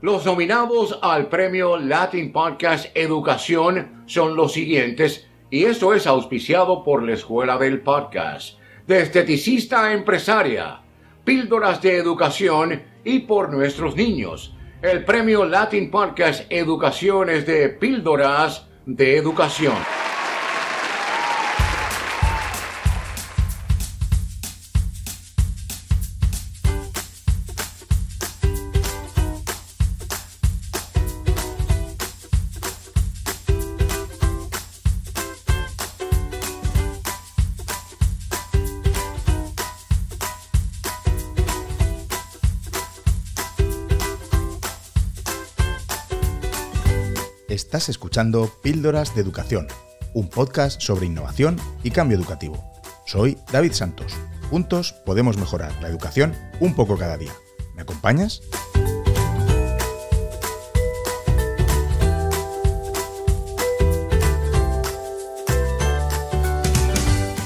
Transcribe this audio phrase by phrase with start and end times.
[0.00, 7.02] Los nominados al premio Latin Podcast Educación son los siguientes, y esto es auspiciado por
[7.02, 10.82] la Escuela del Podcast, de Esteticista Empresaria,
[11.24, 14.54] Píldoras de Educación y por nuestros niños.
[14.82, 19.74] El premio Latin Podcast Educación es de Píldoras de Educación.
[47.88, 49.66] Escuchando Píldoras de Educación,
[50.12, 52.62] un podcast sobre innovación y cambio educativo.
[53.06, 54.14] Soy David Santos.
[54.50, 57.32] Juntos podemos mejorar la educación un poco cada día.
[57.74, 58.42] ¿Me acompañas?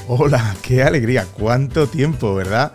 [0.08, 2.72] Hola, qué alegría, cuánto tiempo, ¿verdad?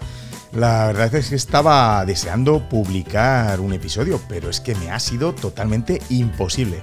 [0.54, 5.36] La verdad es que estaba deseando publicar un episodio, pero es que me ha sido
[5.36, 6.82] totalmente imposible.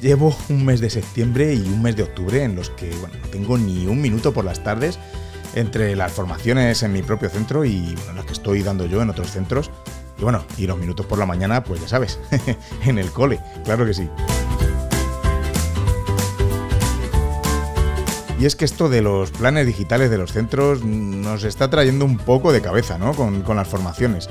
[0.00, 3.28] Llevo un mes de septiembre y un mes de octubre en los que bueno, no
[3.28, 4.98] tengo ni un minuto por las tardes
[5.54, 9.30] entre las formaciones en mi propio centro y las que estoy dando yo en otros
[9.30, 9.70] centros.
[10.18, 12.20] Y bueno, y los minutos por la mañana, pues ya sabes,
[12.84, 14.08] en el cole, claro que sí.
[18.38, 22.18] Y es que esto de los planes digitales de los centros nos está trayendo un
[22.18, 23.14] poco de cabeza, ¿no?
[23.14, 24.28] Con, con las formaciones.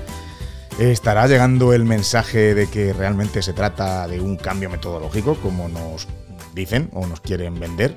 [0.80, 6.06] ¿Estará llegando el mensaje de que realmente se trata de un cambio metodológico, como nos
[6.54, 7.96] dicen o nos quieren vender?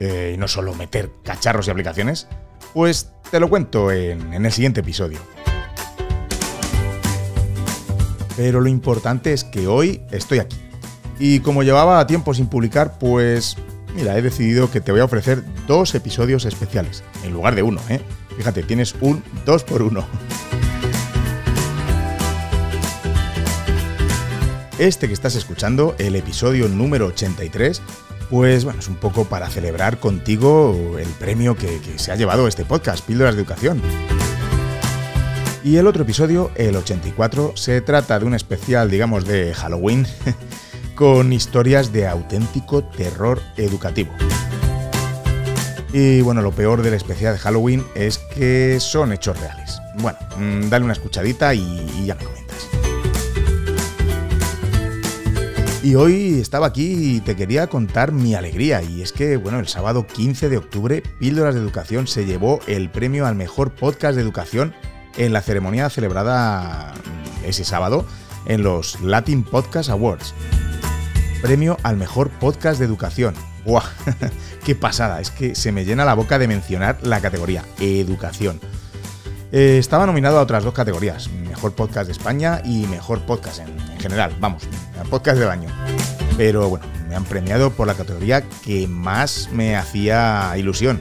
[0.00, 2.28] Eh, y no solo meter cacharros y aplicaciones.
[2.72, 5.18] Pues te lo cuento en, el siguiente episodio.
[8.38, 10.56] Pero lo importante es que hoy estoy aquí.
[11.18, 13.58] Y como llevaba tiempo sin publicar, pues
[13.94, 17.82] mira, he decidido que te voy a ofrecer dos episodios especiales, en lugar de uno,
[17.90, 18.00] ¿eh?
[18.38, 20.02] Fíjate, tienes un 2 por 1
[24.82, 27.80] Este que estás escuchando, el episodio número 83,
[28.28, 32.64] pues bueno, es un poco para celebrar contigo el premio que, se ha llevado este
[32.64, 33.80] podcast, Píldoras de Educación.
[35.62, 40.04] Y el otro episodio, el 84, se trata de un especial, digamos, de Halloween,
[40.96, 44.10] con historias de auténtico terror educativo.
[45.92, 49.78] Y bueno, lo peor del especial de Halloween es que son hechos reales.
[49.98, 52.41] Bueno, mm, dale una escuchadita y, ya me comentas.
[55.82, 58.82] Y hoy estaba aquí y te quería contar mi alegría.
[58.82, 62.88] Y es que, bueno, el sábado 15 de octubre, Píldoras de Educación se llevó el
[62.88, 64.74] premio al mejor podcast de educación
[65.16, 66.94] en la ceremonia celebrada
[67.44, 68.06] ese sábado
[68.46, 70.34] en los Latin Podcast Awards.
[71.42, 73.34] Premio al mejor podcast de educación.
[73.66, 73.82] ¡Buah!
[74.64, 75.20] ¡Qué pasada!
[75.20, 78.60] Es que se me llena la boca de mencionar la categoría Educación.
[79.50, 83.91] Eh, estaba nominado a otras dos categorías, Mejor Podcast de España y Mejor Podcast en,
[84.02, 84.68] general, vamos,
[85.08, 85.68] Podcast del año.
[86.36, 91.00] Pero bueno, me han premiado por la categoría que más me hacía ilusión.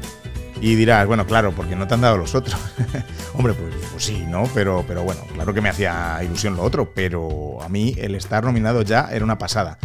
[0.61, 2.59] Y dirás, bueno, claro, porque no te han dado los otros.
[3.33, 4.43] Hombre, pues, pues, sí, ¿no?
[4.53, 8.43] Pero, pero bueno, claro que me hacía ilusión lo otro, pero a mí el estar
[8.43, 9.79] nominado ya era una pasada.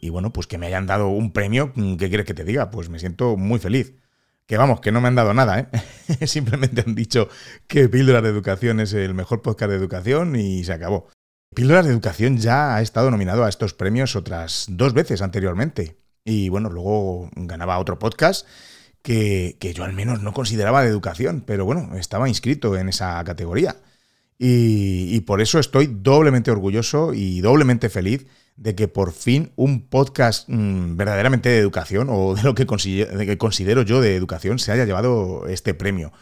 [0.00, 2.70] Y bueno, pues que me hayan dado un premio, ¿qué quieres que te diga?
[2.70, 3.92] Pues me siento muy feliz.
[4.46, 6.26] Que vamos, que no me han dado nada, ¿eh?
[6.26, 7.28] Simplemente han dicho
[7.66, 11.08] que Píldoras de Educación es el mejor podcast de educación y se acabó.
[11.52, 15.96] Píldoras de Educación ya ha estado nominado a estos premios otras dos veces anteriormente.
[16.24, 18.46] Y bueno, luego ganaba otro podcast
[19.02, 23.22] que, que yo al menos no consideraba de educación, pero bueno, estaba inscrito en esa
[23.24, 23.76] categoría.
[24.38, 29.88] Y, y por eso estoy doblemente orgulloso y doblemente feliz de que por fin un
[29.88, 34.84] podcast mmm, verdaderamente de educación o de lo que, considero, yo de educación se haya
[34.84, 36.12] llevado este premio.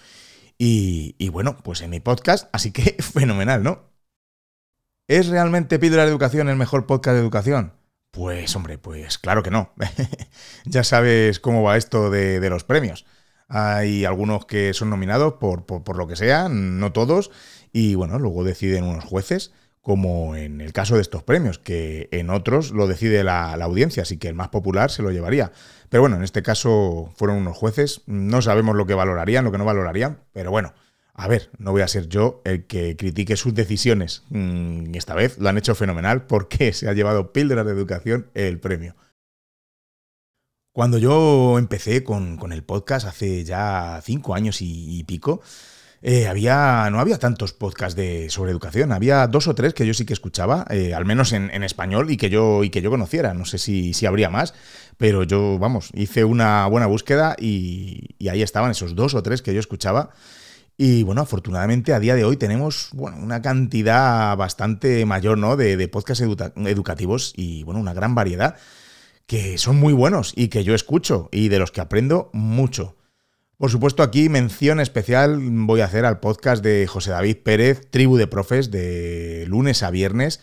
[0.56, 3.90] Y, bueno, pues en mi podcast, así que fenomenal, ¿no?
[5.08, 7.74] ¿Es realmente Píldora de Educación el mejor podcast de educación?
[8.10, 9.72] Pues hombre, pues claro que no.
[10.64, 13.04] ya sabes cómo va esto de, los premios.
[13.48, 17.30] Hay algunos que son nominados por, por lo que sea, no todos,
[17.72, 19.52] y bueno, luego deciden unos jueces
[19.84, 24.16] como en el caso de estos premios, que en otros lo decide la, audiencia, así
[24.16, 25.52] que el más popular se lo llevaría.
[25.90, 29.58] Pero bueno, en este caso fueron unos jueces, no sabemos lo que valorarían, lo que
[29.58, 30.72] no valorarían, pero bueno,
[31.12, 34.22] a ver, no voy a ser yo el que critique sus decisiones.
[34.30, 38.60] Mm, esta vez lo han hecho fenomenal porque se ha llevado Píldoras de Educación el
[38.60, 38.96] premio.
[40.72, 45.42] Cuando yo empecé con, el podcast hace ya cinco años y, pico,
[46.06, 48.92] eh, había, no había tantos podcasts de, sobre educación.
[48.92, 52.18] Había dos o tres que yo sí que escuchaba, eh, al menos en, español, y
[52.18, 53.32] que yo, y que yo conociera.
[53.32, 54.52] No sé si, habría más,
[54.98, 59.54] pero yo, vamos, hice una buena búsqueda y, ahí estaban esos dos o tres que
[59.54, 60.10] yo escuchaba.
[60.76, 65.56] Y bueno, afortunadamente a día de hoy tenemos una cantidad bastante mayor ¿no?
[65.56, 68.56] de, de podcasts educativos y bueno, una gran variedad
[69.26, 72.94] que son muy buenos y que yo escucho y de los que aprendo mucho.
[73.64, 78.18] Por supuesto, aquí mención especial voy a hacer al podcast de José David Pérez, Tribu
[78.18, 80.40] de Profes, de lunes a viernes.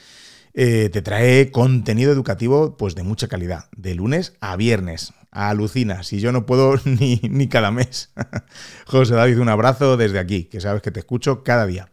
[0.55, 5.13] Eh, te trae contenido educativo pues de mucha calidad, de lunes a viernes.
[5.29, 8.11] Alucina, si yo no puedo ni, ni cada mes.
[8.87, 11.91] José David, un abrazo desde aquí, que sabes que te escucho cada día.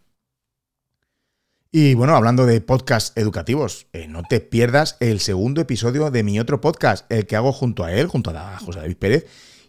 [1.70, 6.40] Y bueno, hablando de podcasts educativos, eh, no te pierdas el segundo episodio de mi
[6.40, 9.26] otro podcast, el que hago junto a él, junto a José David Pérez,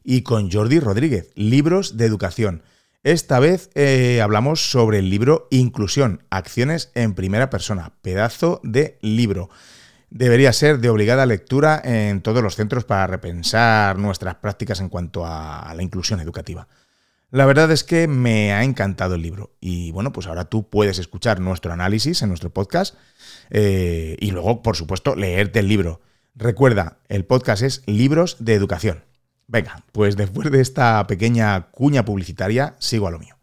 [0.09, 2.63] y con Jordi Rodríguez, Libros de Educación.
[3.03, 9.51] Esta vez eh, hablamos sobre el libro Inclusión, Acciones en Primera Persona, pedazo de libro.
[10.09, 15.27] Debería ser de obligada lectura en todos los centros para repensar nuestras prácticas en cuanto
[15.27, 16.67] a la inclusión educativa.
[17.29, 20.97] La verdad es que me ha encantado el libro y bueno, pues ahora tú puedes
[20.97, 22.95] escuchar nuestro análisis en nuestro podcast
[23.51, 26.01] eh, y luego, por supuesto, leerte el libro.
[26.33, 29.08] Recuerda, el podcast es Libros de Educación.
[29.51, 33.35] Venga, pues después de esta pequeña cuña publicitaria, sigo a lo mío.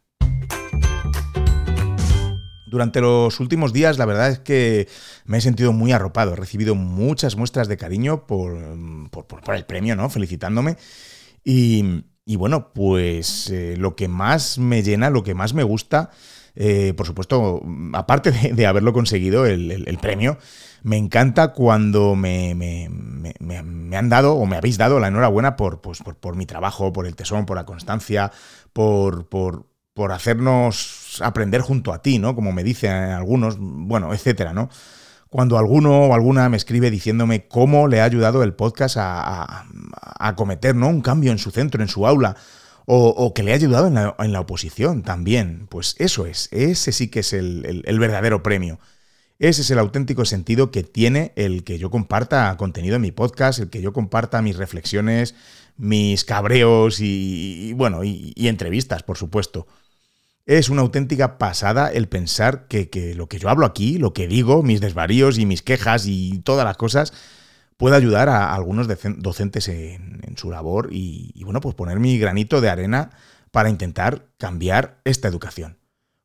[2.68, 4.86] Durante los últimos días, la verdad es que
[5.24, 6.34] me he sentido muy arropado.
[6.34, 10.08] He recibido muchas muestras de cariño por, el premio, ¿no?
[10.08, 10.76] Felicitándome.
[11.42, 16.10] Y, y bueno, pues eh, lo que más me llena, lo que más me gusta,
[16.56, 17.62] eh, por supuesto,
[17.92, 20.38] aparte de, haberlo conseguido, el, premio,
[20.82, 22.88] me encanta cuando me,
[23.92, 27.14] han dado o me habéis dado la enhorabuena por, pues, por, mi trabajo, por el
[27.14, 28.32] tesón, por la constancia,
[28.72, 32.34] por, por, por hacernos aprender junto a ti, ¿no?
[32.34, 34.68] Como me dicen algunos, bueno, etcétera, ¿no?
[35.28, 39.66] cuando alguno o alguna me escribe diciéndome cómo le ha ayudado el podcast a,
[40.36, 40.88] cometer ¿no?
[40.88, 42.36] un cambio en su centro, en su aula,
[42.86, 45.66] o, que le ha ayudado en la, oposición también.
[45.68, 48.78] Pues eso es, ese sí que es el, verdadero premio.
[49.38, 53.58] Ese es el auténtico sentido que tiene el que yo comparta contenido en mi podcast,
[53.58, 55.34] el que yo comparta mis reflexiones,
[55.76, 59.66] mis cabreos y, bueno, y entrevistas, por supuesto.
[60.46, 64.62] Es una auténtica pasada el pensar que, lo que yo hablo aquí, lo que digo,
[64.62, 67.12] mis desvaríos y mis quejas y todas las cosas,
[67.76, 68.88] puede ayudar a algunos
[69.18, 73.10] docentes en, su labor y, y, bueno, pues poner mi granito de arena
[73.50, 75.78] para intentar cambiar esta educación.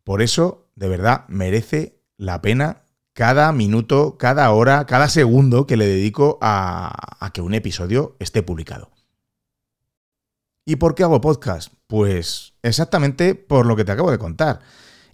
[0.03, 2.83] Por eso, de verdad, merece la pena
[3.13, 8.43] cada minuto, cada hora, cada segundo que le dedico a, a que un episodio esté
[8.43, 8.91] publicado.
[10.65, 11.73] ¿Y por qué hago podcast?
[11.87, 14.59] Pues exactamente por lo que te acabo de contar.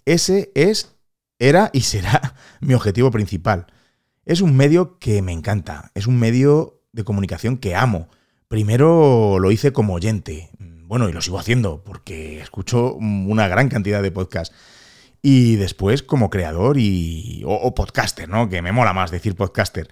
[0.05, 0.95] Ese es,
[1.39, 3.67] era y será mi objetivo principal.
[4.27, 8.09] Es un medio que me encanta, es un medio de comunicación que amo.
[8.49, 14.03] Primero lo hice como oyente, bueno, y lo sigo haciendo porque escucho una gran cantidad
[14.03, 14.53] de podcasts.
[15.21, 18.49] Y después como creador y, o, podcaster, ¿no?
[18.49, 19.87] Que me mola más decir podcaster.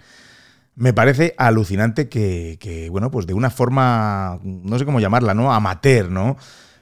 [0.75, 5.53] Me parece alucinante que, bueno, pues de una forma, no sé cómo llamarla, ¿no?
[5.53, 6.35] Amateur, ¿no?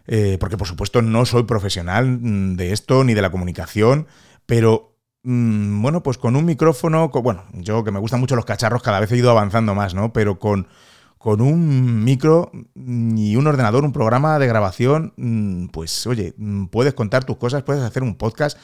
[0.08, 4.08] Eh, porque por supuesto no soy profesional de esto ni de la comunicación,
[4.48, 4.93] pero
[5.24, 9.00] mm, bueno, pues con un micrófono, bueno, yo que me gustan mucho los cacharros, cada
[9.00, 10.14] vez he ido avanzando más, ¿no?
[10.14, 10.68] Pero con,
[11.18, 16.36] con un micro y un ordenador, un programa de grabación, mm, pues oye,
[16.72, 18.58] puedes contar tus cosas, puedes hacer un podcast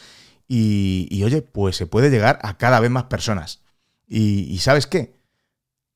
[0.48, 3.62] y, oye, pues se puede llegar a cada vez más personas.
[4.08, 5.20] y ¿sabes qué?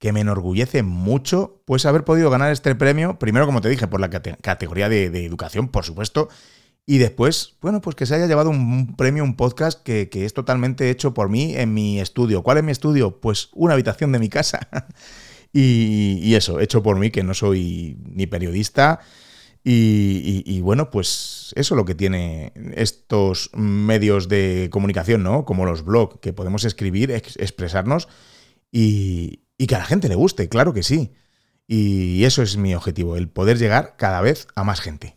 [0.03, 4.01] que me enorgullece mucho pues haber podido ganar este premio, primero como te dije, por
[4.01, 6.27] la categoría de, educación, por supuesto,
[6.85, 10.89] y después, bueno, pues que se haya llevado un, premio, un podcast que, es totalmente
[10.89, 12.43] hecho por mí en mi estudio.
[12.43, 13.21] ¿Cuál es mi estudio?
[13.21, 14.67] Pues una habitación de mi casa.
[15.53, 18.99] y, eso, hecho por mí, que no soy ni periodista.
[19.63, 25.45] Y, bueno, pues eso es lo que tiene estos medios de comunicación, ¿no?
[25.45, 28.09] Como los blogs, que podemos escribir, expresarnos
[28.71, 31.13] y que a la gente le guste, claro que sí.
[31.65, 35.15] Y eso es mi objetivo, el poder llegar cada vez a más gente.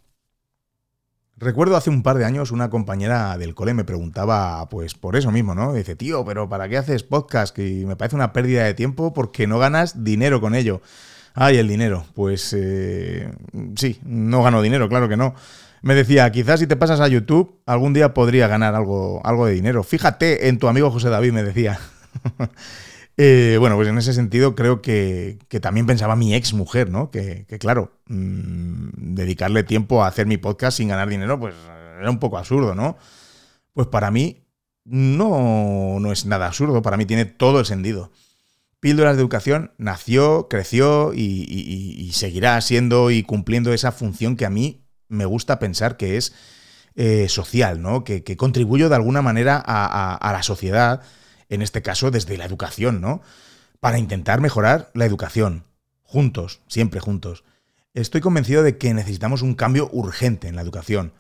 [1.39, 5.31] Recuerdo hace un par de años una compañera del cole me preguntaba, pues por eso
[5.31, 5.75] mismo, ¿no?
[5.75, 7.55] Dice, tío, pero ¿para qué haces podcast?
[7.55, 10.81] Que me parece una pérdida de tiempo porque no ganas dinero con ello.
[11.35, 12.07] Ay, el dinero.
[12.15, 13.31] Pues eh,
[13.77, 15.35] sí, no gano dinero, claro que no.
[15.83, 19.53] Me decía, quizás si te pasas a YouTube, algún día podría ganar algo, algo de
[19.53, 19.83] dinero.
[19.83, 21.79] Fíjate en tu amigo José David, me decía.
[23.19, 27.11] Eh, bueno, pues en ese sentido creo que, también pensaba mi ex mujer, ¿no?
[27.11, 31.55] Que, claro, mm, dedicarle tiempo a hacer mi podcast sin ganar dinero, pues
[31.99, 32.97] era un poco absurdo, ¿no?
[33.73, 34.47] Pues para mí
[34.85, 38.11] no, no es nada absurdo, para mí tiene todo el sentido.
[38.81, 44.87] Píldoras de Educación nació, creció y, seguirá siendo y cumpliendo esa función que a mí
[45.09, 46.35] me gusta pensar que es
[46.95, 48.05] eh, social, ¿no?
[48.05, 51.03] Que, contribuyo de alguna manera a, la sociedad,
[51.49, 53.23] en este caso desde la educación, ¿no?
[53.81, 55.65] Para intentar mejorar la educación,
[56.03, 57.45] juntos, siempre juntos.
[57.95, 61.13] Estoy convencido de que necesitamos un cambio urgente en la educación.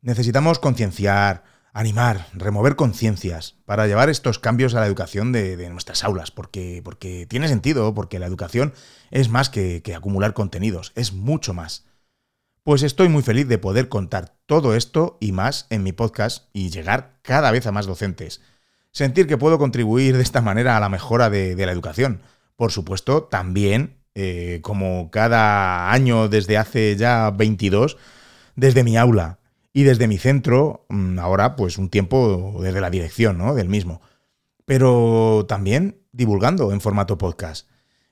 [0.00, 6.30] Necesitamos concienciar, animar, remover conciencias para llevar estos cambios a la educación de, nuestras aulas,
[6.30, 8.72] porque, porque, tiene sentido, porque la educación
[9.10, 11.84] es más que, que acumular contenidos, es mucho más.
[12.62, 16.70] Pues estoy muy feliz de poder contar todo esto y más en mi podcast y
[16.70, 18.40] llegar cada vez a más docentes.
[18.94, 22.22] Sentir que puedo contribuir de esta manera a la mejora de, la educación.
[22.56, 27.98] Por supuesto, también, eh, como cada año desde hace ya 22,
[28.56, 29.40] desde mi aula,
[29.76, 33.54] y desde mi centro, mm, ahora pues un tiempo desde la dirección ¿no?
[33.54, 34.00] del mismo.
[34.64, 37.68] Pero también divulgando en formato podcast.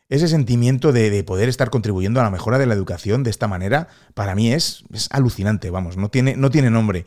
[0.09, 3.87] Ese sentimiento de, poder estar contribuyendo a la mejora de la educación de esta manera,
[4.13, 7.07] para mí es, es alucinante, vamos, no tiene, no tiene nombre.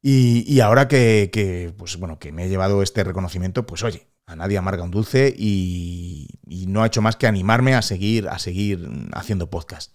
[0.00, 4.58] Y, ahora que, pues, bueno, que me he llevado este reconocimiento, pues oye, a nadie
[4.58, 8.88] amarga un dulce y, y, no ha hecho más que animarme a seguir, a seguir
[9.12, 9.92] haciendo podcast.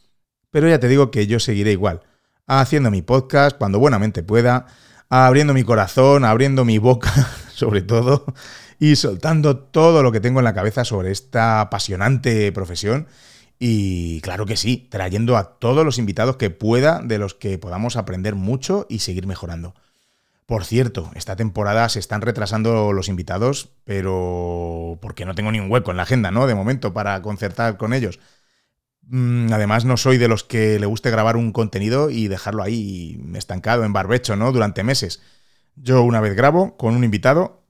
[0.52, 2.02] Pero ya te digo que yo seguiré igual
[2.48, 4.68] haciendo mi podcast cuando buenamente pueda,
[5.10, 7.12] abriendo mi corazón, abriendo mi boca,
[7.54, 8.26] sobre todo,
[8.80, 13.08] y soltando todo lo que tengo en la cabeza sobre esta apasionante profesión.
[13.60, 17.96] Y claro que sí, trayendo a todos los invitados que pueda, de los que podamos
[17.96, 19.74] aprender mucho y seguir mejorando.
[20.46, 25.72] Por cierto, esta temporada se están retrasando los invitados, pero porque no tengo ni un
[25.72, 26.48] hueco en la agenda, ¿no?
[26.48, 28.20] De momento para concertar con ellos.
[29.08, 33.22] Mm, además, no soy de los que le guste grabar un contenido y dejarlo ahí
[33.36, 34.52] estancado en barbecho, ¿no?
[34.52, 35.22] Durante meses.
[35.76, 37.64] Yo una vez grabo con un invitado,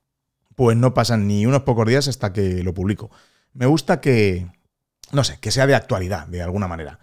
[0.56, 3.12] pues no pasan ni unos pocos días hasta que lo publico.
[3.54, 4.48] Me gusta que,
[5.12, 7.00] no sé, que sea de actualidad, de alguna manera.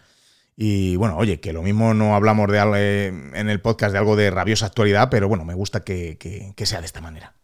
[0.62, 4.14] Y bueno, oye, que lo mismo no hablamos de eh, en el podcast de algo
[4.14, 6.19] de rabiosa actualidad, pero bueno, me gusta que,
[6.55, 7.35] que sea de esta manera.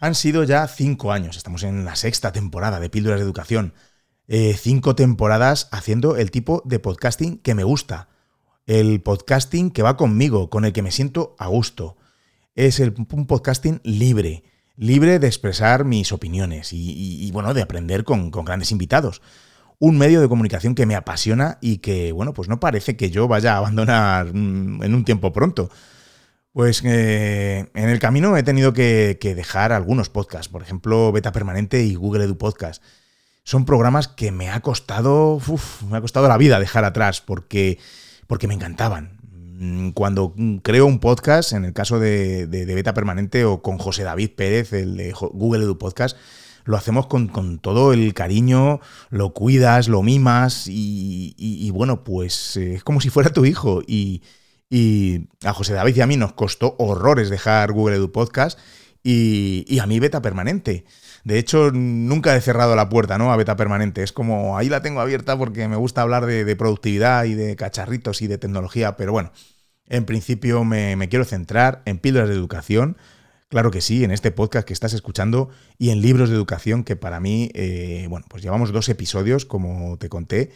[0.00, 3.72] Han sido ya cinco años, estamos en la sexta temporada de Píldoras de Educación.
[4.26, 8.08] Eh, cinco temporadas haciendo el tipo de podcasting que me gusta.
[8.66, 11.96] El podcasting que va conmigo, con el que me siento a gusto.
[12.56, 14.42] Es un podcasting libre,
[14.76, 19.22] libre de expresar mis opiniones y, bueno, de aprender con, grandes invitados.
[19.84, 23.26] Un medio de comunicación que me apasiona y que, bueno, pues no parece que yo
[23.26, 25.70] vaya a abandonar mm, en un tiempo pronto.
[26.52, 31.82] Pues eh, en el camino he tenido que, dejar algunos podcasts, por ejemplo, Beta Permanente
[31.82, 32.80] y Google Edu Podcast
[33.42, 35.40] son programas que me ha costado,
[35.90, 37.80] me ha costado la vida dejar atrás porque,
[38.28, 39.18] porque me encantaban.
[39.58, 44.30] Mm, cuando creo un podcast, en el caso de, Beta Permanente o con José David
[44.36, 46.16] Pérez, el de Google Edu Podcast,
[46.64, 52.84] lo hacemos con, todo el cariño, lo cuidas, lo mimas y, bueno, pues eh, es
[52.84, 53.82] como si fuera tu hijo.
[53.86, 54.22] Y,
[54.70, 58.58] y, a José David y a mí nos costó horrores dejar Google Edu Podcast
[59.02, 60.84] y, y a mí Beta Permanente.
[61.24, 63.32] De hecho, nunca he cerrado la puerta ¿no?
[63.32, 64.02] a beta permanente.
[64.02, 68.22] Es como ahí la tengo abierta porque me gusta hablar de, productividad y de cacharritos
[68.22, 68.96] y de tecnología.
[68.96, 69.32] Pero bueno,
[69.86, 72.96] en principio me, quiero centrar en píldoras de educación.
[73.52, 76.96] Claro que sí, en este podcast que estás escuchando y en libros de educación que
[76.96, 80.52] para mí, eh, bueno, pues llevamos dos episodios, como te conté,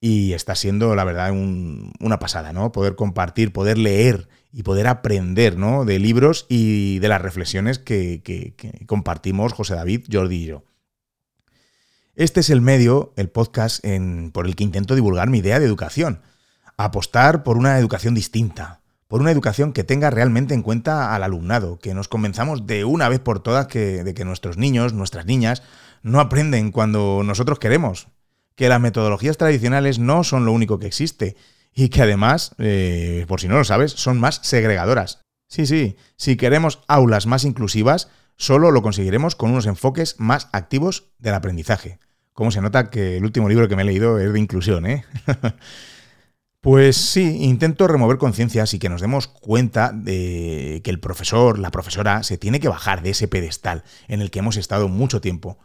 [0.00, 2.72] y está siendo, la verdad, una pasada, ¿no?
[2.72, 5.84] Poder compartir, poder leer y poder aprender ¿no?
[5.84, 8.54] de libros y de las reflexiones que,
[8.86, 10.64] compartimos José David, Jordi y yo.
[12.14, 15.66] Este es el medio, el podcast, en, por el que intento divulgar mi idea de
[15.66, 16.22] educación.
[16.78, 18.77] Apostar por una educación distinta,
[19.08, 23.08] por una educación que tenga realmente en cuenta al alumnado, que nos convenzamos de una
[23.08, 25.62] vez por todas que, de que nuestros niños, nuestras niñas,
[26.02, 28.08] no aprenden cuando nosotros queremos,
[28.54, 31.36] que las metodologías tradicionales no son lo único que existe
[31.74, 35.20] y que además, eh, por si no lo sabes, son más segregadoras.
[35.46, 41.04] Sí, sí, si queremos aulas más inclusivas, solo lo conseguiremos con unos enfoques más activos
[41.18, 41.98] del aprendizaje.
[42.34, 45.04] Como se nota que el último libro que me he leído es de inclusión, ¿eh?
[46.70, 51.70] Pues sí, intento remover conciencias y que nos demos cuenta de que el profesor, la
[51.70, 55.58] profesora, se tiene que bajar de ese pedestal en el que hemos estado mucho tiempo.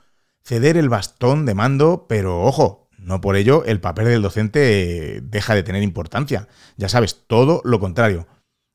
[0.46, 5.56] Ceder el bastón de mando, pero ojo, no por ello el papel del docente deja
[5.56, 6.48] de tener importancia.
[6.78, 8.26] Ya sabes, todo lo contrario.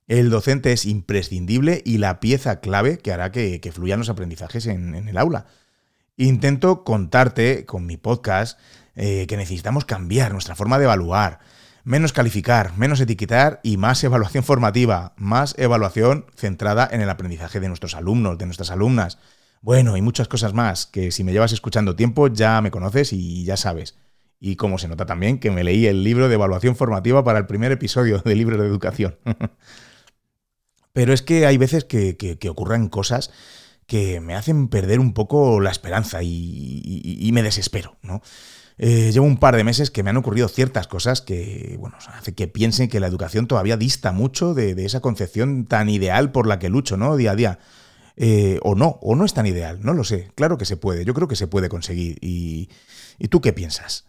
[0.06, 4.94] El docente es imprescindible y la pieza clave que hará que, fluyan los aprendizajes en,
[4.94, 5.46] el aula.
[6.18, 8.60] Intento contarte con mi podcast
[8.96, 11.40] eh, que necesitamos cambiar nuestra forma de evaluar,
[11.88, 17.68] menos calificar, menos etiquetar y más evaluación formativa, más evaluación centrada en el aprendizaje de
[17.68, 19.16] nuestros alumnos, de nuestras alumnas.
[19.62, 23.42] Bueno, y muchas cosas más que si me llevas escuchando tiempo ya me conoces y
[23.44, 23.96] ya sabes.
[24.38, 27.46] Y como se nota también que me leí el libro de evaluación formativa para el
[27.46, 29.16] primer episodio de libro de educación.
[30.92, 33.30] Pero es que hay veces que, ocurren cosas
[33.86, 38.20] que me hacen perder un poco la esperanza y, me desespero, ¿no?
[38.80, 42.32] Eh, llevo un par de meses que me han ocurrido ciertas cosas que, bueno, hace
[42.32, 46.60] que piensen que la educación todavía dista mucho de, esa concepción tan ideal por la
[46.60, 47.16] que lucho, ¿no?
[47.16, 47.58] Día a día.
[48.16, 50.30] Eh, o no, o no es tan ideal, no lo sé.
[50.36, 52.18] Claro que se puede, yo creo que se puede conseguir.
[52.20, 52.68] ¿Y,
[53.28, 54.06] tú qué piensas?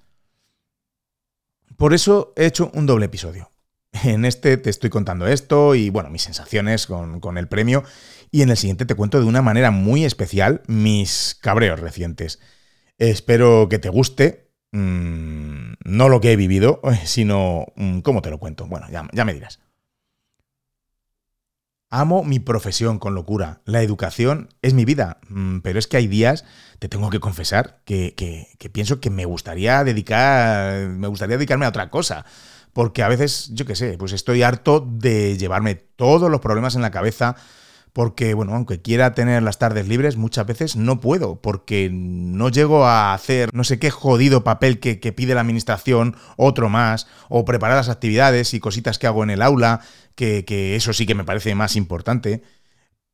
[1.75, 3.51] Por eso he hecho un doble episodio.
[4.03, 7.83] En este te estoy contando esto y, bueno, mis sensaciones con, el premio.
[8.29, 12.39] Y en el siguiente te cuento de una manera muy especial mis cabreos recientes.
[12.99, 14.48] Espero que te guste.
[14.71, 18.67] Mm, no lo que he vivido, sino mm, cómo te lo cuento.
[18.67, 19.59] Bueno, ya me dirás.
[21.91, 23.61] Amo mi profesión con locura.
[23.65, 25.17] La educación es mi vida.
[25.27, 26.45] Mm, pero es que hay días,
[26.77, 28.13] te tengo que confesar, que,
[28.71, 30.87] pienso que me gustaría dedicar.
[30.89, 32.25] Me gustaría dedicarme a otra cosa.
[32.73, 36.83] Porque a veces, yo qué sé, pues estoy harto de llevarme todos los problemas en
[36.83, 37.35] la cabeza
[37.93, 42.85] porque, bueno, aunque quiera tener las tardes libres, muchas veces no puedo, porque no llego
[42.85, 47.77] a hacer no sé qué jodido papel que, pide la administración, otro más, o preparar
[47.77, 49.81] las actividades y cositas que hago en el aula,
[50.15, 52.43] que, eso sí que me parece más importante,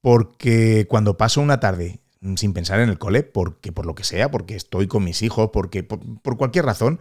[0.02, 2.00] porque cuando paso una tarde
[2.38, 5.52] sin pensar en el cole, porque por lo que sea, porque estoy con mis hijos,
[5.54, 7.00] porque por, cualquier razón,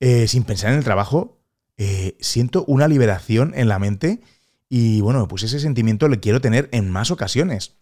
[0.00, 1.38] eh, sin pensar en el trabajo,
[1.76, 4.20] eh, siento una liberación en la mente
[4.72, 7.76] y bueno, pues ese sentimiento le quiero tener en más ocasiones.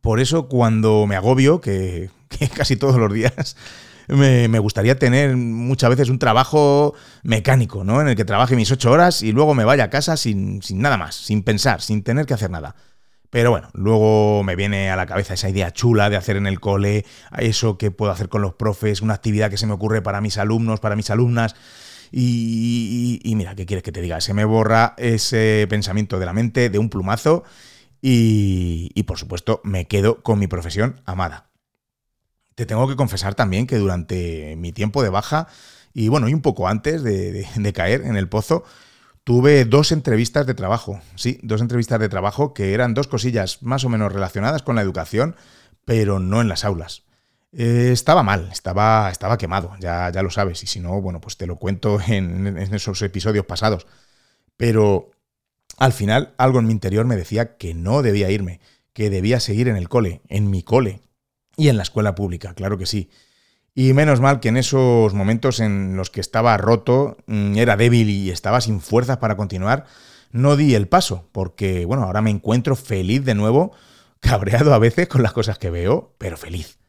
[0.00, 2.10] Por eso cuando me agobio, que,
[2.56, 3.56] casi todos los días,
[4.08, 8.00] me, gustaría tener muchas veces un trabajo mecánico, ¿no?
[8.00, 10.80] En el que trabaje mis ocho horas y luego me vaya a casa sin, sin
[10.80, 12.76] nada más, sin pensar, sin tener que hacer nada.
[13.28, 16.60] Pero bueno, luego me viene a la cabeza esa idea chula de hacer en el
[16.60, 17.04] cole,
[17.36, 20.38] eso que puedo hacer con los profes, una actividad que se me ocurre para mis
[20.38, 21.56] alumnos, para mis alumnas.
[22.14, 24.20] Y, mira, ¿qué quieres que te diga?
[24.20, 27.42] Se me borra ese pensamiento de la mente de un plumazo
[28.02, 31.50] y, por supuesto me quedo con mi profesión amada.
[32.54, 35.48] Te tengo que confesar también que durante mi tiempo de baja
[35.94, 38.64] y bueno, y un poco antes de, caer en el pozo,
[39.24, 41.00] tuve dos entrevistas de trabajo.
[41.14, 44.82] Sí, dos entrevistas de trabajo que eran dos cosillas más o menos relacionadas con la
[44.82, 45.34] educación,
[45.86, 47.04] pero no en las aulas.
[47.54, 51.36] Eh, estaba mal, estaba, estaba quemado, ya, ya lo sabes, y si no, bueno, pues
[51.36, 53.86] te lo cuento en, esos episodios pasados.
[54.56, 55.10] Pero
[55.78, 58.60] al final algo en mi interior me decía que no debía irme,
[58.92, 61.00] que debía seguir en el cole, en mi cole
[61.56, 63.10] y en la escuela pública, claro que sí.
[63.74, 68.10] Y menos mal que en esos momentos en los que estaba roto, mm, era débil
[68.10, 69.86] y estaba sin fuerzas para continuar,
[70.30, 73.72] no di el paso, porque bueno, ahora me encuentro feliz de nuevo,
[74.20, 76.81] cabreado a veces con las cosas que veo, pero feliz.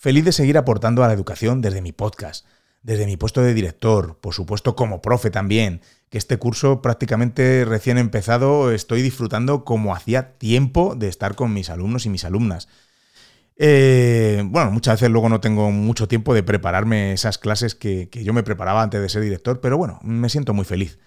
[0.00, 2.46] Feliz de seguir aportando a la educación desde mi podcast,
[2.84, 7.98] desde mi puesto de director, por supuesto como profe también, que este curso prácticamente recién
[7.98, 12.68] empezado estoy disfrutando como hacía tiempo de estar con mis alumnos y mis alumnas.
[13.56, 18.22] Eh, bueno, muchas veces luego no tengo mucho tiempo de prepararme esas clases que, que
[18.22, 21.00] yo me preparaba antes de ser director, pero bueno, me siento muy feliz.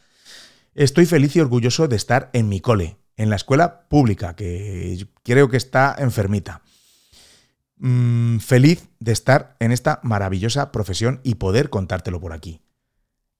[0.76, 5.48] Estoy feliz y orgulloso de estar en mi cole, en la escuela pública, que creo
[5.48, 6.62] que está enfermita.
[7.84, 12.62] Mm, feliz de estar en esta maravillosa profesión y poder contártelo por aquí.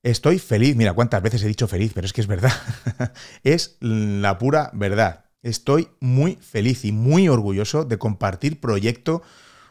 [0.02, 2.52] Estoy feliz, mira cuántas veces he dicho feliz, pero es que es verdad.
[3.44, 5.26] es la pura verdad.
[5.44, 9.22] Estoy muy feliz y muy orgulloso de compartir proyecto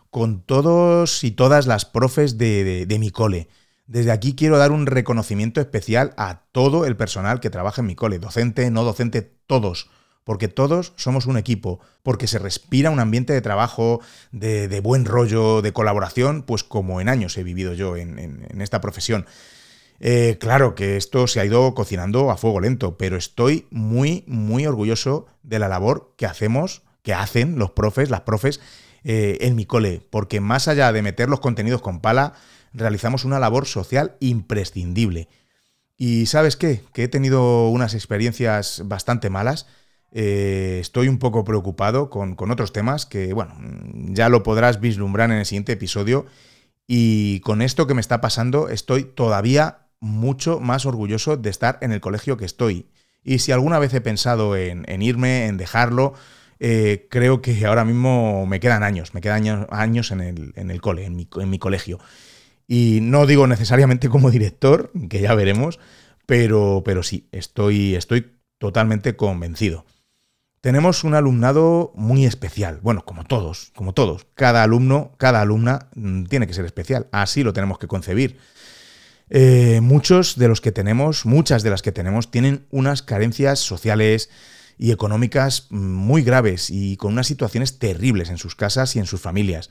[0.09, 3.49] con todos y todas las profes de, de mi cole.
[3.87, 7.97] Desde aquí quiero dar un reconocimiento especial a todo el personal que trabaja en mi
[7.97, 9.91] cole, docente, no docente, todos
[10.25, 14.01] porque todos somos un equipo, porque se respira un ambiente de trabajo,
[14.33, 19.27] de, buen rollo, de colaboración, pues como en años he vivido yo en, esta profesión.
[19.99, 24.67] Eh, claro que esto se ha ido cocinando a fuego lento, pero estoy muy, muy
[24.67, 28.61] orgulloso de la labor que hacemos, que hacen los profes, las profes
[29.05, 32.35] eh, en mi cole, porque más allá de meter los contenidos con pala,
[32.73, 35.29] realizamos una labor social imprescindible.
[35.97, 36.83] Y sabes qué?
[36.95, 39.67] Que he tenido unas experiencias bastante malas
[40.13, 43.55] eh, estoy un poco preocupado con, otros temas que, bueno,
[43.93, 46.27] ya lo podrás vislumbrar en el siguiente episodio.
[46.87, 51.93] Y con esto que me está pasando, estoy todavía mucho más orgulloso de estar en
[51.93, 52.87] el colegio que estoy.
[53.23, 56.15] Y si alguna vez he pensado en, irme, en dejarlo,
[56.59, 61.51] eh, creo que ahora mismo me quedan años, me quedan años, en, el, en en
[61.51, 62.01] mi, colegio.
[62.67, 65.79] Y no digo necesariamente como director, que ya veremos,
[66.27, 69.85] pero, sí, estoy totalmente convencido.
[70.61, 74.27] Tenemos un alumnado muy especial, bueno, como todos, como todos.
[74.35, 78.39] Cada alumno, cada alumna mm, tiene que ser especial, así lo tenemos que concebir.
[79.31, 84.29] Eh, muchos de los que tenemos, muchas de las que tenemos, tienen unas carencias sociales
[84.77, 89.07] y económicas mm, muy graves y con unas situaciones terribles en sus casas y en
[89.07, 89.71] sus familias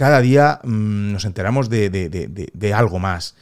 [0.00, 3.34] cada día mm, nos enteramos de, algo más.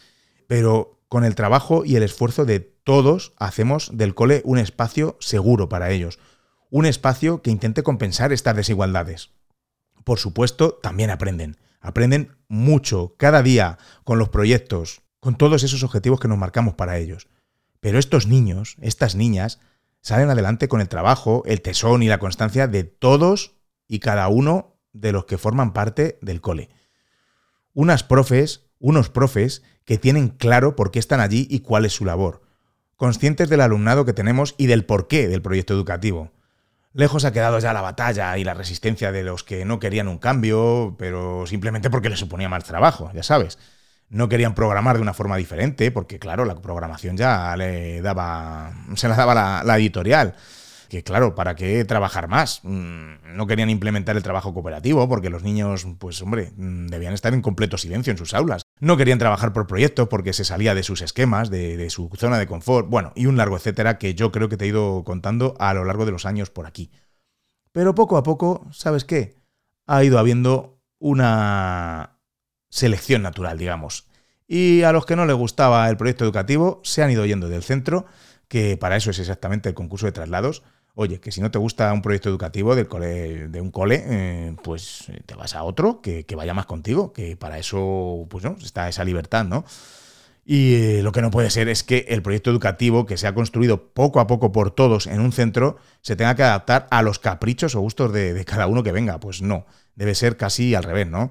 [0.48, 5.68] Pero con el trabajo y el esfuerzo de todos hacemos del cole un espacio seguro
[5.68, 6.18] para ellos,
[6.70, 9.30] un espacio que intente compensar estas desigualdades.
[10.04, 16.20] Por supuesto, también aprenden, aprenden mucho cada día con los proyectos, con todos esos objetivos
[16.20, 17.28] que nos marcamos para ellos.
[17.80, 19.60] Pero estos niños, estas niñas,
[20.00, 23.54] salen adelante con el trabajo, el tesón y la constancia de todos
[23.86, 26.70] y cada uno de los que forman parte del cole.
[27.74, 32.04] Unas profes, unos profes que tienen claro por qué están allí y cuál es su
[32.04, 32.42] labor,
[32.96, 36.30] conscientes del alumnado que tenemos y del porqué del proyecto educativo.
[36.98, 40.18] Lejos ha quedado ya la batalla y la resistencia de los que no querían un
[40.18, 43.56] cambio, pero simplemente porque les suponía más trabajo, ya sabes.
[44.08, 48.72] No querían programar de una forma diferente, porque claro, la programación ya le daba.
[48.96, 50.34] se la daba la, la editorial
[50.88, 52.62] que claro, ¿para qué trabajar más?
[52.64, 57.32] Mm, no querían implementar el trabajo cooperativo porque los niños, pues hombre, mm, debían estar
[57.32, 58.62] en completo silencio en sus aulas.
[58.80, 62.46] No querían trabajar por proyectos porque se salía de sus esquemas, de, su zona de
[62.46, 65.74] confort, bueno, y un largo etcétera que yo creo que te he ido contando a
[65.74, 66.90] lo largo de los años por aquí.
[67.72, 69.36] Pero poco a poco, ¿sabes qué?
[69.86, 72.18] Ha ido habiendo una
[72.70, 74.06] selección natural, digamos.
[74.46, 77.62] Y a los que no les gustaba el proyecto educativo se han ido yendo del
[77.62, 78.06] centro,
[78.48, 80.62] que para eso es exactamente el concurso de traslados,
[81.00, 85.22] Oye, que si no te gusta un proyecto educativo de un cole, eh, pues eh,
[85.24, 88.56] te vas a otro que, vaya más contigo, que para eso pues, ¿no?
[88.60, 89.64] está esa libertad, ¿no?
[90.44, 93.34] Y eh, lo que no puede ser es que el proyecto educativo que se ha
[93.36, 97.20] construido poco a poco por todos en un centro se tenga que adaptar a los
[97.20, 99.20] caprichos o gustos de cada uno que venga.
[99.20, 101.30] Pues no, debe ser casi al revés, ¿no?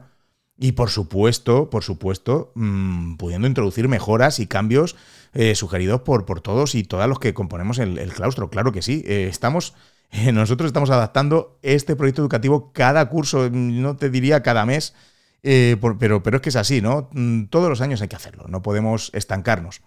[0.60, 4.96] Y por supuesto, por supuesto, mm, pudiendo introducir mejoras y cambios
[5.34, 8.50] eh, sugeridos por, por, todos y todas los que componemos el, claustro.
[8.50, 9.04] Claro que sí.
[9.06, 9.76] Eh, estamos.
[10.10, 14.96] Eh, nosotros estamos adaptando este proyecto educativo cada curso, no te diría cada mes,
[15.42, 17.10] pero, pero es que es así, ¿no?
[17.12, 19.82] Mm, todos los años hay que hacerlo, no podemos estancarnos.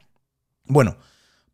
[0.67, 0.99] Bueno,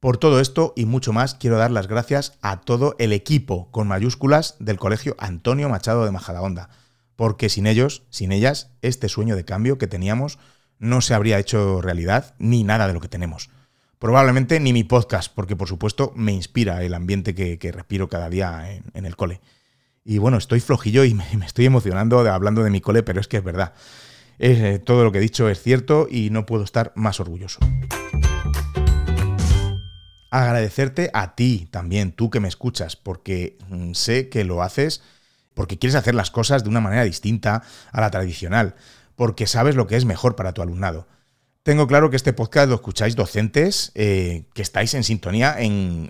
[0.00, 3.88] por todo esto y mucho más, quiero dar las gracias a todo el equipo con
[3.88, 6.68] mayúsculas del Colegio Antonio Machado de Majadahonda
[7.16, 10.38] porque sin ellos, sin ellas, este sueño de cambio que teníamos
[10.78, 13.50] no se habría hecho realidad ni nada de lo que tenemos.
[13.98, 18.70] Probablemente ni mi podcast, porque por supuesto me inspira el ambiente que, respiro cada día
[18.92, 19.40] en, el cole.
[20.04, 23.38] Y bueno, estoy flojillo y me, estoy emocionando hablando de mi cole, pero es que
[23.38, 23.72] es verdad.
[24.38, 27.58] Eh, todo lo que he dicho es cierto y no puedo estar más orgulloso.
[30.30, 35.02] Agradecerte a ti también, tú que me escuchas, porque mm, sé que lo haces
[35.56, 38.74] porque quieres hacer las cosas de una manera distinta a la tradicional,
[39.16, 41.08] porque sabes lo que es mejor para tu alumnado.
[41.62, 46.08] Tengo claro que este podcast lo escucháis docentes, eh, que estáis en sintonía, en,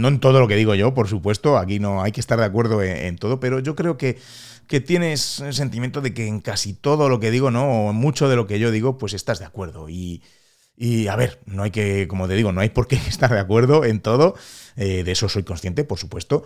[0.00, 2.46] no en todo lo que digo yo, por supuesto, aquí no hay que estar de
[2.46, 4.18] acuerdo en, todo, pero yo creo que,
[4.66, 7.66] que, tienes el sentimiento de que en casi todo lo que digo, ¿no?
[7.66, 9.90] O en mucho de lo que yo digo, pues estás de acuerdo.
[9.90, 10.22] Y,
[10.74, 13.40] y a ver, no hay que, como te digo, no hay por qué estar de
[13.40, 14.34] acuerdo en todo,
[14.74, 16.44] eh, de eso soy consciente, por supuesto,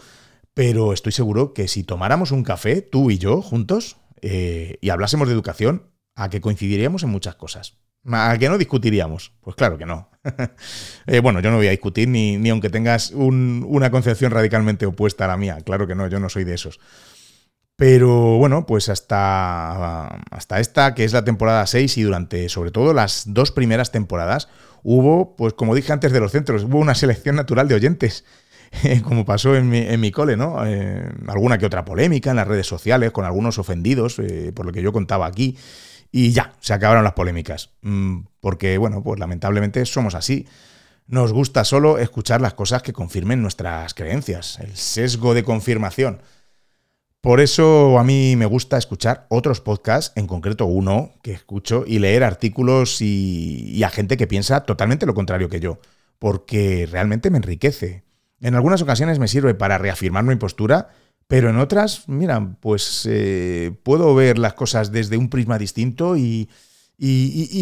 [0.55, 5.29] pero estoy seguro que si tomáramos un café, tú y yo, juntos, eh, y hablásemos
[5.29, 7.79] de educación, a que coincidiríamos en muchas cosas.
[8.11, 9.33] ¿A que no discutiríamos?
[9.41, 10.11] Pues claro que no.
[11.07, 15.25] Eh, bueno, yo no voy a discutir ni, ni aunque tengas una concepción radicalmente opuesta
[15.25, 15.59] a la mía.
[15.65, 16.79] Claro que no, yo no soy de esos.
[17.81, 22.93] Pero bueno, pues hasta, hasta esta, que es la temporada 6, y durante sobre todo
[22.93, 24.49] las dos primeras temporadas,
[24.83, 28.25] hubo, pues como dije antes de los centros, hubo una selección natural de oyentes.
[29.05, 29.69] como pasó en
[30.01, 30.65] mi, cole, ¿no?
[30.67, 34.73] Eh, alguna que otra polémica en las redes sociales con algunos ofendidos, eh, por lo
[34.73, 35.57] que yo contaba aquí,
[36.13, 37.71] y ya, se acabaron las polémicas.
[37.83, 40.47] Mm, porque, bueno, pues lamentablemente somos así.
[41.07, 46.23] Nos gusta solo escuchar las cosas que confirmen nuestras creencias, el sesgo de confirmación.
[47.21, 51.99] Por eso a mí me gusta escuchar otros podcasts, en concreto uno que escucho, y
[51.99, 55.81] leer artículos y a gente que piensa totalmente lo contrario que yo,
[56.19, 58.05] porque realmente me enriquece.
[58.41, 60.89] En algunas ocasiones me sirve para reafirmar mi postura,
[61.29, 66.49] pero en otras, mira, pues eh, puedo ver las cosas desde un prisma distinto y,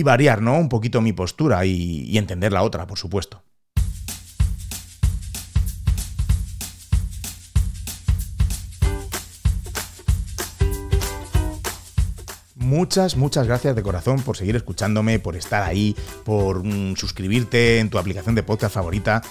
[0.04, 0.56] variar, ¿no?
[0.58, 3.42] Un poquito mi postura y, entender la otra, por supuesto.
[12.68, 17.88] Muchas, muchas gracias de corazón por seguir escuchándome, por estar ahí, por mm, suscribirte en
[17.88, 19.22] tu aplicación de podcast favorita,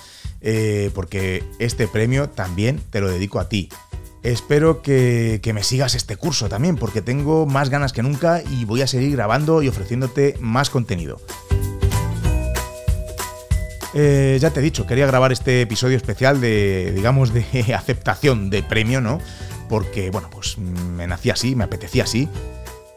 [0.42, 3.70] eh, porque este premio también te lo dedico a ti.
[4.24, 8.82] Espero que, me sigas este curso también, porque tengo más ganas que nunca y voy
[8.82, 11.22] a seguir grabando y ofreciéndote más contenido.
[13.94, 17.46] Eh, ya te he dicho, quería grabar este episodio especial de, digamos, de
[17.76, 19.22] aceptación de premio, ¿no?
[19.70, 22.28] Porque, bueno, pues me nací así, me apetecía así.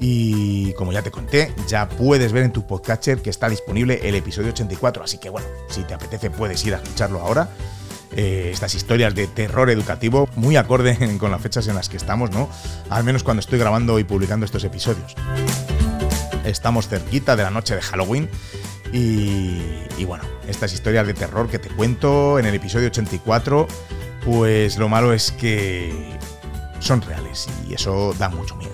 [0.03, 4.15] Y como ya te conté, ya puedes ver en tu podcatcher que está disponible el
[4.15, 5.05] episodio 84.
[5.05, 7.51] Así que, bueno, si te apetece, puedes ir a escucharlo ahora.
[8.17, 12.31] Eh, estas historias de terror educativo, muy acorde con las fechas en las que estamos,
[12.31, 12.49] ¿no?
[12.89, 15.15] Al menos cuando estoy grabando y publicando estos episodios.
[16.45, 18.29] Estamos cerquita de la noche de Halloween
[18.95, 19.61] y,
[19.99, 23.69] y bueno, estas historias de terror que te cuento en el episodio 84,
[24.25, 25.93] pues lo malo es que
[26.81, 28.73] son reales y eso da mucho miedo.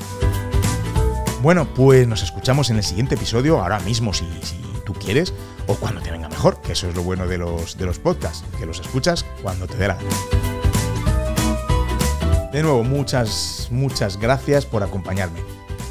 [1.46, 4.26] Bueno, pues nos escuchamos en el siguiente episodio, ahora mismo si,
[4.84, 5.32] tú quieres
[5.68, 8.44] o cuando te venga mejor, que eso es lo bueno de los, de los podcasts,
[8.58, 9.96] que los escuchas cuando te dé la
[12.50, 15.38] De nuevo, muchas, muchas gracias por acompañarme.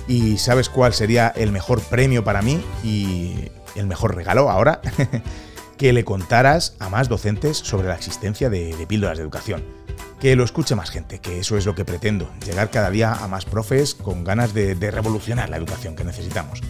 [0.09, 4.81] ¿Y sabes cuál sería el mejor premio para mí y el mejor regalo ahora?
[5.77, 9.63] que le contaras a más docentes sobre la existencia de, píldoras de educación.
[10.25, 13.27] Que lo escuche más gente, que eso es lo que pretendo, llegar cada día a
[13.27, 16.61] más profes con ganas de revolucionar la educación que necesitamos.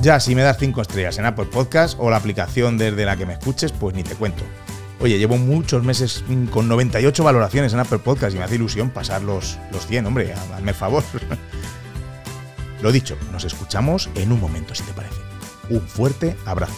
[0.00, 3.26] Ya, si me das 5 estrellas en Apple Podcast o la aplicación desde la que
[3.26, 4.44] me escuches, pues ni te cuento.
[4.98, 9.20] Oye, llevo muchos meses con 98 valoraciones en Apple Podcast y me hace ilusión pasar
[9.20, 11.04] los, los 100, hombre, hazme el favor.
[12.80, 15.20] Lo dicho, nos escuchamos en un momento, si te parece.
[15.68, 16.72] Un fuerte abrazo.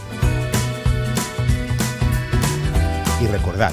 [3.20, 3.72] Y recordad,